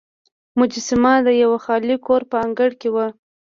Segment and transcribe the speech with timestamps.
[0.57, 3.07] مجسمه د یوه خالي کور په انګړ کې وه.